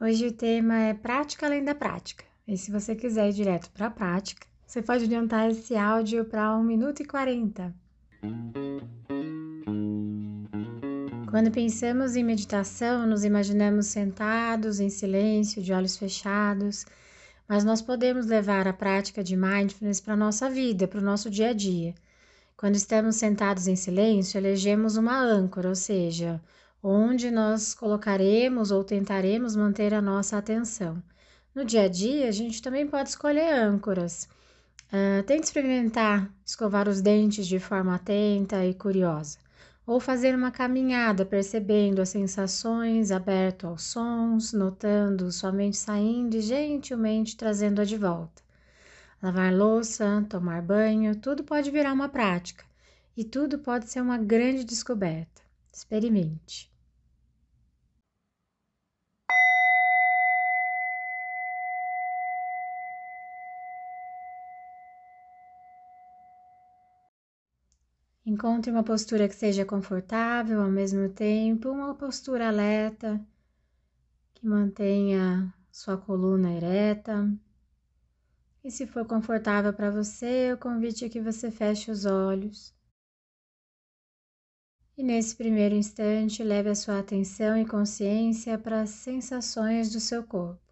Hoje 0.00 0.26
o 0.26 0.32
tema 0.32 0.76
é 0.76 0.92
prática 0.92 1.46
além 1.46 1.62
da 1.62 1.74
prática. 1.74 2.24
E 2.48 2.58
se 2.58 2.70
você 2.70 2.96
quiser 2.96 3.28
ir 3.28 3.32
direto 3.32 3.70
para 3.70 3.86
a 3.86 3.90
prática, 3.90 4.44
você 4.66 4.82
pode 4.82 5.04
adiantar 5.04 5.48
esse 5.48 5.76
áudio 5.76 6.24
para 6.24 6.56
1 6.56 6.64
minuto 6.64 7.00
e 7.00 7.04
40. 7.04 7.72
Quando 11.30 11.50
pensamos 11.52 12.16
em 12.16 12.24
meditação, 12.24 13.06
nos 13.06 13.24
imaginamos 13.24 13.86
sentados 13.86 14.80
em 14.80 14.90
silêncio, 14.90 15.62
de 15.62 15.72
olhos 15.72 15.96
fechados, 15.96 16.84
mas 17.48 17.64
nós 17.64 17.80
podemos 17.80 18.26
levar 18.26 18.66
a 18.66 18.72
prática 18.72 19.22
de 19.22 19.36
mindfulness 19.36 20.00
para 20.00 20.14
a 20.14 20.16
nossa 20.16 20.50
vida, 20.50 20.88
para 20.88 21.00
o 21.00 21.04
nosso 21.04 21.30
dia 21.30 21.50
a 21.50 21.52
dia. 21.52 21.94
Quando 22.56 22.74
estamos 22.74 23.14
sentados 23.14 23.68
em 23.68 23.76
silêncio, 23.76 24.38
elegemos 24.38 24.96
uma 24.96 25.16
âncora, 25.16 25.68
ou 25.68 25.74
seja, 25.76 26.40
onde 26.86 27.30
nós 27.30 27.72
colocaremos 27.72 28.70
ou 28.70 28.84
tentaremos 28.84 29.56
manter 29.56 29.94
a 29.94 30.02
nossa 30.02 30.36
atenção. 30.36 31.02
No 31.54 31.64
dia 31.64 31.84
a 31.84 31.88
dia, 31.88 32.28
a 32.28 32.30
gente 32.30 32.60
também 32.60 32.86
pode 32.86 33.08
escolher 33.08 33.54
âncoras. 33.54 34.28
Uh, 34.92 35.22
tente 35.22 35.44
experimentar 35.44 36.30
escovar 36.44 36.86
os 36.86 37.00
dentes 37.00 37.46
de 37.46 37.58
forma 37.58 37.94
atenta 37.94 38.66
e 38.66 38.74
curiosa, 38.74 39.38
ou 39.86 39.98
fazer 39.98 40.34
uma 40.34 40.50
caminhada 40.50 41.24
percebendo 41.24 42.02
as 42.02 42.10
sensações, 42.10 43.10
aberto 43.10 43.66
aos 43.66 43.82
sons, 43.84 44.52
notando 44.52 45.32
sua 45.32 45.50
mente 45.50 45.78
saindo 45.78 46.36
e 46.36 46.42
gentilmente 46.42 47.34
trazendo-a 47.34 47.84
de 47.84 47.96
volta. 47.96 48.42
Lavar 49.22 49.54
louça, 49.54 50.26
tomar 50.28 50.60
banho, 50.60 51.16
tudo 51.16 51.44
pode 51.44 51.70
virar 51.70 51.94
uma 51.94 52.10
prática 52.10 52.62
e 53.16 53.24
tudo 53.24 53.58
pode 53.58 53.88
ser 53.88 54.02
uma 54.02 54.18
grande 54.18 54.64
descoberta. 54.64 55.42
Experimente. 55.72 56.73
Encontre 68.26 68.70
uma 68.70 68.82
postura 68.82 69.28
que 69.28 69.34
seja 69.34 69.66
confortável 69.66 70.62
ao 70.62 70.70
mesmo 70.70 71.10
tempo, 71.10 71.68
uma 71.68 71.94
postura 71.94 72.48
alerta 72.48 73.20
que 74.32 74.46
mantenha 74.46 75.52
sua 75.70 75.98
coluna 75.98 76.50
ereta. 76.50 77.30
E 78.62 78.70
se 78.70 78.86
for 78.86 79.06
confortável 79.06 79.74
para 79.74 79.90
você, 79.90 80.52
eu 80.52 80.56
convite 80.56 81.04
a 81.04 81.10
que 81.10 81.20
você 81.20 81.50
feche 81.50 81.90
os 81.90 82.06
olhos. 82.06 82.74
E 84.96 85.02
nesse 85.02 85.36
primeiro 85.36 85.74
instante, 85.74 86.42
leve 86.42 86.70
a 86.70 86.74
sua 86.74 87.00
atenção 87.00 87.58
e 87.58 87.66
consciência 87.66 88.58
para 88.58 88.82
as 88.82 88.90
sensações 88.90 89.92
do 89.92 90.00
seu 90.00 90.24
corpo. 90.24 90.62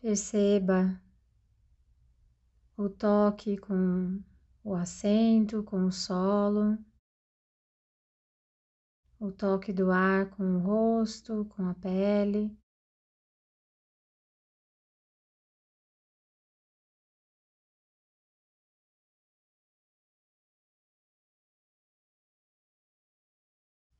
Perceba 0.00 0.98
o 2.76 2.88
toque 2.88 3.58
com 3.58 4.22
o 4.64 4.74
assento, 4.74 5.62
com 5.64 5.84
o 5.84 5.92
solo, 5.92 6.78
o 9.18 9.30
toque 9.30 9.72
do 9.72 9.90
ar 9.90 10.30
com 10.30 10.56
o 10.56 10.58
rosto, 10.58 11.44
com 11.56 11.68
a 11.68 11.74
pele. 11.74 12.56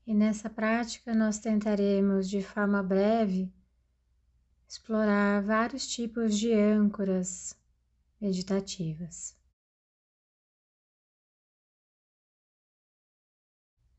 E 0.05 0.13
nessa 0.15 0.51
prática 0.51 1.15
nós 1.15 1.39
tentaremos 1.39 2.29
de 2.29 2.43
forma 2.43 2.83
breve 2.83 3.53
explorar 4.69 5.43
vários 5.43 5.87
tipos 5.87 6.37
de 6.37 6.53
âncoras 6.53 7.57
meditativas. 8.21 9.42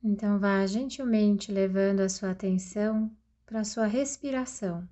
Então 0.04 0.38
vá 0.38 0.66
gentilmente 0.68 1.52
levando 1.52 2.02
a 2.02 2.10
sua 2.10 2.32
atenção 2.32 3.10
para 3.46 3.62
a 3.62 3.64
sua 3.64 3.88
respiração. 3.88 4.88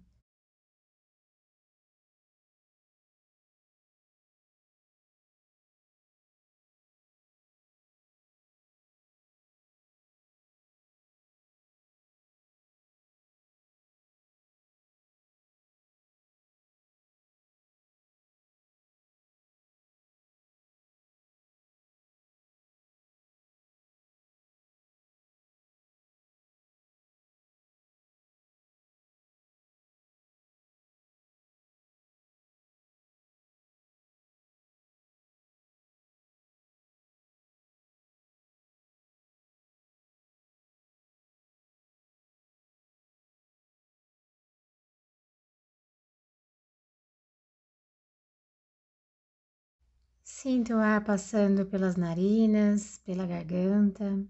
Sinta 50.38 50.74
o 50.76 50.80
ar 50.80 51.04
passando 51.04 51.66
pelas 51.66 51.96
narinas, 51.98 52.98
pela 53.06 53.28
garganta. 53.28 54.26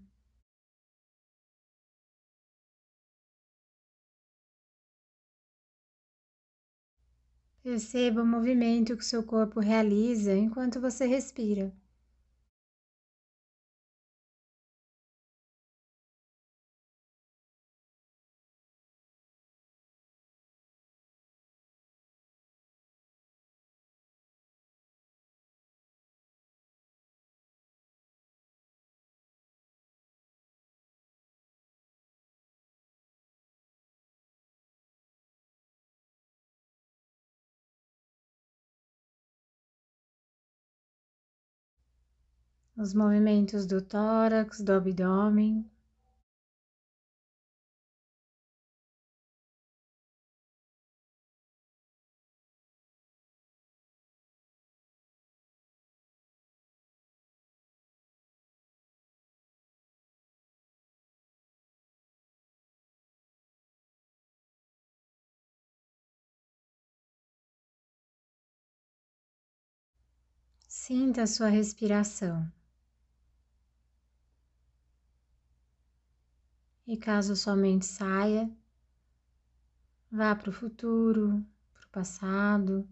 Perceba 7.60 8.22
o 8.22 8.26
movimento 8.26 8.96
que 8.96 9.04
seu 9.04 9.24
corpo 9.24 9.58
realiza 9.58 10.32
enquanto 10.32 10.80
você 10.80 11.06
respira. 11.06 11.72
Os 42.82 42.92
movimentos 42.92 43.64
do 43.64 43.80
tórax, 43.80 44.60
do 44.60 44.72
abdômen. 44.72 45.64
Sinta 70.66 71.22
a 71.22 71.26
sua 71.28 71.48
respiração. 71.48 72.50
E 76.86 76.96
caso 76.96 77.34
sua 77.34 77.56
mente 77.56 77.86
saia, 77.86 78.50
Vá 80.12 80.36
para 80.36 80.50
o 80.50 80.52
futuro, 80.52 81.42
para 81.72 81.86
o 81.86 81.90
passado. 81.90 82.86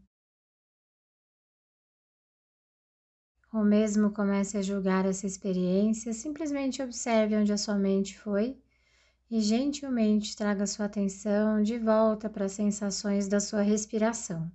Ou 3.52 3.62
mesmo 3.62 4.10
comece 4.10 4.56
a 4.56 4.62
julgar 4.62 5.04
essa 5.04 5.26
experiência, 5.26 6.14
simplesmente 6.14 6.82
observe 6.82 7.36
onde 7.36 7.52
a 7.52 7.58
sua 7.58 7.74
mente 7.76 8.18
foi 8.18 8.58
e 9.30 9.40
gentilmente 9.40 10.34
traga 10.36 10.66
sua 10.66 10.86
atenção 10.86 11.62
de 11.62 11.78
volta 11.78 12.30
para 12.30 12.46
as 12.46 12.52
sensações 12.52 13.28
da 13.28 13.40
sua 13.40 13.60
respiração. 13.62 14.50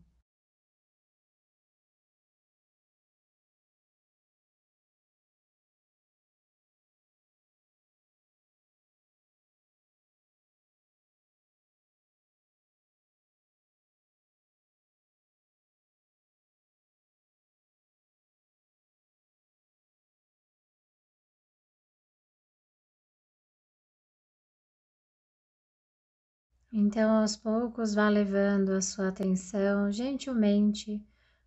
Então, 26.77 27.22
aos 27.22 27.38
poucos, 27.38 27.95
vá 27.95 28.10
levando 28.10 28.72
a 28.72 28.81
sua 28.81 29.07
atenção 29.07 29.89
gentilmente 29.89 31.01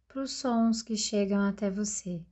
para 0.08 0.22
os 0.22 0.32
sons 0.32 0.80
que 0.80 0.96
chegam 0.96 1.42
até 1.42 1.70
você. 1.70 2.24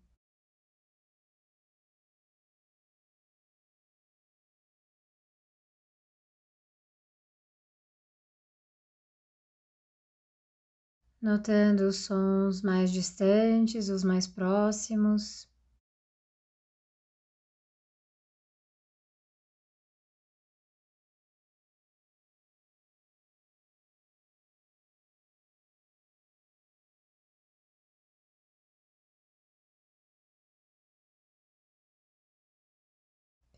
Notando 11.20 11.82
os 11.86 11.96
sons 12.06 12.62
mais 12.62 12.90
distantes, 12.90 13.90
os 13.90 14.02
mais 14.02 14.26
próximos. 14.26 15.46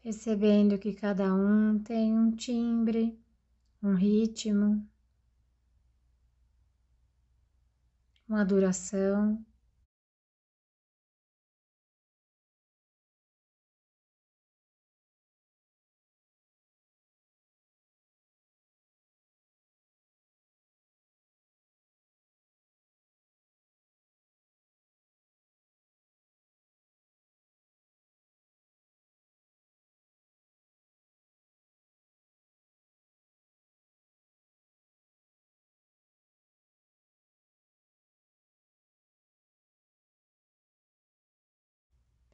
Percebendo 0.02 0.78
que 0.78 0.92
cada 0.92 1.32
um 1.34 1.78
tem 1.78 2.12
um 2.12 2.30
timbre, 2.34 3.18
um 3.82 3.94
ritmo, 3.94 4.86
uma 8.28 8.44
duração. 8.44 9.44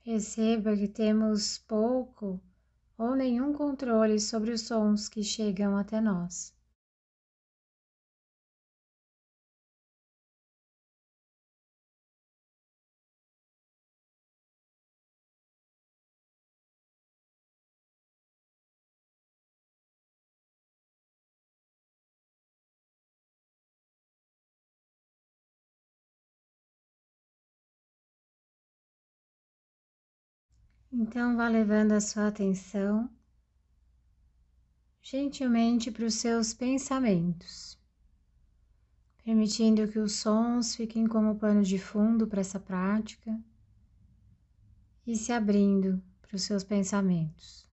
Perceba 0.04 0.76
que 0.76 0.86
temos 0.86 1.56
pouco 1.66 2.38
ou 2.98 3.16
nenhum 3.16 3.54
controle 3.54 4.20
sobre 4.20 4.50
os 4.50 4.60
sons 4.60 5.08
que 5.08 5.22
chegam 5.22 5.78
até 5.78 5.98
nós. 5.98 6.52
Então, 30.96 31.36
vá 31.36 31.48
levando 31.48 31.90
a 31.90 32.00
sua 32.00 32.28
atenção 32.28 33.10
gentilmente 35.02 35.90
para 35.90 36.04
os 36.04 36.14
seus 36.14 36.54
pensamentos, 36.54 37.76
permitindo 39.24 39.88
que 39.88 39.98
os 39.98 40.12
sons 40.12 40.76
fiquem 40.76 41.04
como 41.08 41.34
pano 41.34 41.64
de 41.64 41.80
fundo 41.80 42.28
para 42.28 42.42
essa 42.42 42.60
prática 42.60 43.36
e 45.04 45.16
se 45.16 45.32
abrindo 45.32 46.00
para 46.22 46.36
os 46.36 46.42
seus 46.42 46.62
pensamentos. 46.62 47.68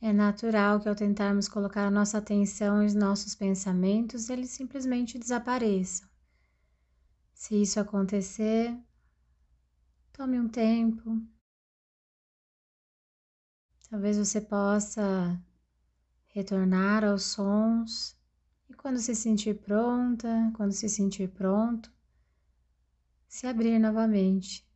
É 0.00 0.12
natural 0.12 0.80
que 0.80 0.88
ao 0.88 0.96
tentarmos 0.96 1.48
colocar 1.48 1.86
a 1.86 1.92
nossa 1.92 2.18
atenção 2.18 2.82
em 2.82 2.92
nossos 2.92 3.36
pensamentos, 3.36 4.28
eles 4.28 4.50
simplesmente 4.50 5.16
desapareçam. 5.16 6.13
Se 7.44 7.60
isso 7.60 7.78
acontecer, 7.78 8.74
tome 10.14 10.40
um 10.40 10.48
tempo. 10.48 11.22
Talvez 13.90 14.16
você 14.16 14.40
possa 14.40 15.38
retornar 16.28 17.04
aos 17.04 17.24
sons 17.24 18.16
e 18.66 18.72
quando 18.72 18.98
se 18.98 19.14
sentir 19.14 19.60
pronta, 19.60 20.50
quando 20.56 20.72
se 20.72 20.88
sentir 20.88 21.28
pronto, 21.32 21.92
se 23.28 23.46
abrir 23.46 23.78
novamente 23.78 24.66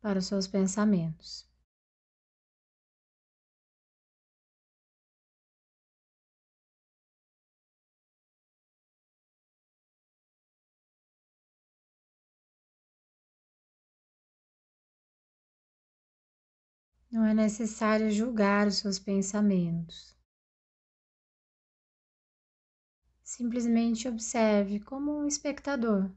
para 0.00 0.18
os 0.18 0.26
seus 0.26 0.48
pensamentos. 0.48 1.48
Não 17.14 17.24
é 17.24 17.32
necessário 17.32 18.10
julgar 18.10 18.66
os 18.66 18.78
seus 18.78 18.98
pensamentos. 18.98 20.16
Simplesmente 23.22 24.08
observe 24.08 24.80
como 24.80 25.12
um 25.20 25.24
espectador. 25.24 26.10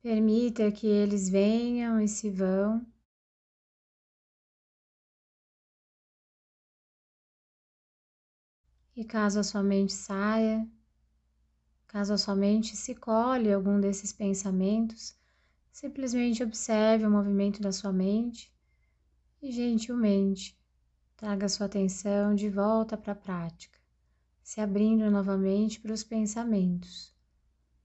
Permita 0.00 0.72
que 0.72 0.86
eles 0.86 1.28
venham 1.28 2.00
e 2.00 2.08
se 2.08 2.30
vão. 2.30 2.90
E 8.96 9.04
caso 9.04 9.40
a 9.40 9.44
sua 9.44 9.62
mente 9.62 9.92
saia, 9.92 10.66
caso 11.86 12.14
a 12.14 12.18
sua 12.18 12.34
mente 12.34 12.74
se 12.74 12.94
colhe 12.94 13.52
algum 13.52 13.78
desses 13.78 14.10
pensamentos, 14.10 15.17
Simplesmente 15.80 16.42
observe 16.42 17.06
o 17.06 17.10
movimento 17.10 17.62
da 17.62 17.70
sua 17.70 17.92
mente 17.92 18.52
e 19.40 19.52
gentilmente 19.52 20.58
traga 21.16 21.48
sua 21.48 21.66
atenção 21.66 22.34
de 22.34 22.50
volta 22.50 22.96
para 22.96 23.12
a 23.12 23.14
prática, 23.14 23.78
se 24.42 24.60
abrindo 24.60 25.08
novamente 25.08 25.78
para 25.78 25.92
os 25.92 26.02
pensamentos 26.02 27.14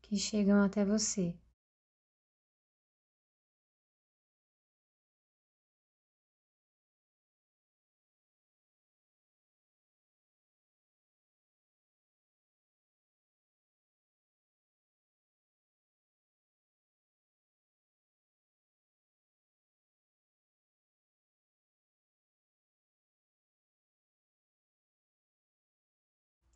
que 0.02 0.18
chegam 0.18 0.64
até 0.64 0.84
você. 0.84 1.38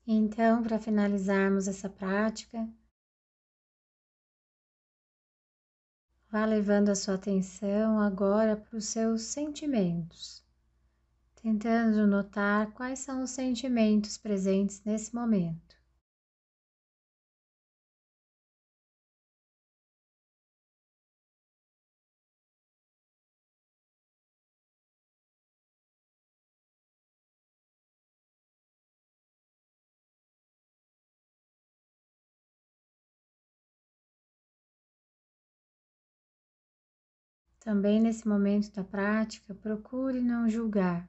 Então, 0.08 0.64
para 0.64 0.80
finalizarmos 0.80 1.68
essa 1.68 1.88
prática, 1.88 2.68
vá 6.32 6.46
levando 6.46 6.88
a 6.88 6.96
sua 6.96 7.16
atenção 7.16 8.00
agora 8.00 8.56
para 8.56 8.78
os 8.78 8.86
seus 8.86 9.24
sentimentos. 9.24 10.42
tentando 11.42 12.06
notar 12.08 12.72
quais 12.74 13.00
são 13.00 13.24
os 13.24 13.32
sentimentos 13.32 14.18
presentes 14.18 14.84
nesse 14.86 15.16
momento. 15.16 15.67
Também 37.68 38.00
nesse 38.00 38.26
momento 38.26 38.72
da 38.72 38.82
prática, 38.82 39.54
procure 39.54 40.22
não 40.22 40.48
julgar. 40.48 41.06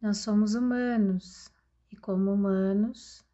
Nós 0.00 0.18
somos 0.18 0.54
humanos 0.54 1.50
e, 1.90 1.96
como 1.96 2.30
humanos, 2.30 3.26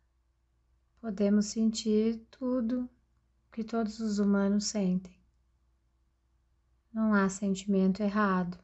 podemos 1.02 1.48
sentir 1.48 2.26
tudo 2.30 2.88
que 3.52 3.62
todos 3.62 4.00
os 4.00 4.18
humanos 4.18 4.64
sentem. 4.64 5.22
Não 6.90 7.12
há 7.12 7.28
sentimento 7.28 8.02
errado. 8.02 8.58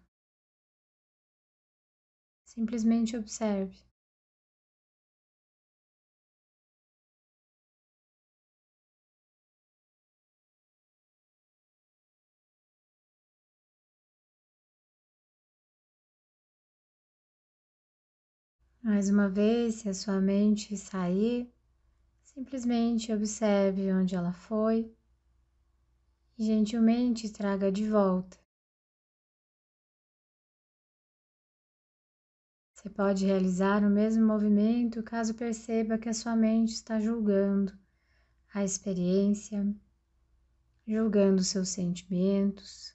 Simplesmente 2.47 3.15
observe. 3.15 3.85
Mais 18.85 19.09
uma 19.09 19.31
vez, 19.31 19.77
se 19.77 19.89
a 19.89 19.95
sua 19.95 20.21
mente 20.21 20.77
sair, 20.77 21.51
simplesmente 22.23 23.11
observe 23.11 23.91
onde 23.91 24.15
ela 24.15 24.35
foi 24.35 24.95
e 26.37 26.45
gentilmente 26.45 27.33
traga 27.33 27.73
de 27.73 27.89
volta. 27.89 28.39
Você 32.75 32.91
pode 32.91 33.25
realizar 33.25 33.83
o 33.83 33.89
mesmo 33.89 34.27
movimento 34.27 35.03
caso 35.03 35.33
perceba 35.33 35.97
que 35.97 36.11
a 36.11 36.15
sua 36.15 36.37
mente 36.37 36.75
está 36.75 37.01
julgando 37.01 37.73
a 38.53 38.63
experiência, 38.63 39.67
julgando 40.87 41.43
seus 41.43 41.71
sentimentos, 41.71 42.95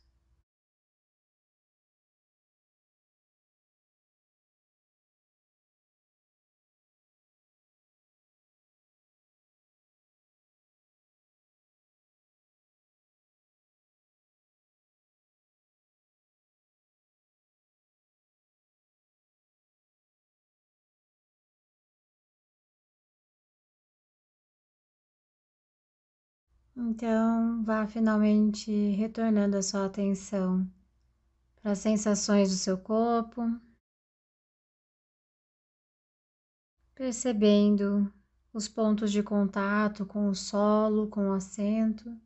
Então, 26.76 27.64
vá 27.64 27.86
finalmente 27.88 28.72
retornando 28.92 29.58
a 29.58 29.62
sua 29.62 29.86
atenção 29.86 30.68
para 31.62 31.72
as 31.72 31.80
sensações 31.80 32.50
do 32.50 32.56
seu 32.56 32.78
corpo, 32.78 33.42
percebendo 36.96 38.12
os 38.54 38.68
pontos 38.68 39.12
de 39.12 39.22
contato 39.24 40.06
com 40.06 40.30
o 40.30 40.36
solo, 40.36 41.08
com 41.08 41.30
o 41.30 41.34
assento. 41.34 42.18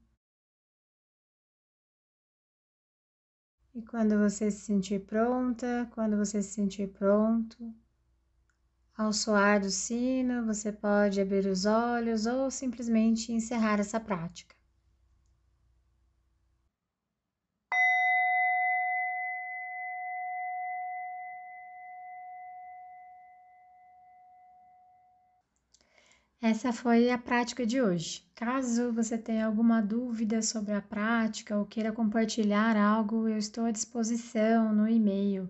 E 3.74 3.82
quando 3.82 4.18
você 4.20 4.52
se 4.52 4.62
sentir 4.62 5.06
pronta, 5.06 5.90
quando 5.94 6.16
você 6.16 6.42
se 6.44 6.50
sentir 6.54 6.88
pronto, 6.90 7.74
ao 8.98 9.14
soar 9.14 9.60
do 9.62 9.70
sino, 9.70 10.46
você 10.46 10.72
pode 10.72 11.22
abrir 11.22 11.46
os 11.48 11.66
olhos 11.66 12.26
ou 12.26 12.50
simplesmente 12.52 13.32
encerrar 13.32 13.80
essa 13.80 14.00
prática. 14.00 14.56
Essa 26.40 26.72
foi 26.72 27.10
a 27.10 27.18
prática 27.18 27.66
de 27.66 27.82
hoje. 27.82 28.24
Caso 28.36 28.92
você 28.92 29.18
tenha 29.18 29.48
alguma 29.48 29.82
dúvida 29.82 30.44
sobre 30.44 30.74
a 30.74 30.82
prática 30.82 31.58
ou 31.58 31.66
queira 31.66 31.92
compartilhar 31.92 32.78
algo, 32.78 33.28
eu 33.28 33.38
estou 33.38 33.66
à 33.66 33.72
disposição 33.72 34.72
no 34.76 34.88
e-mail 34.88 35.50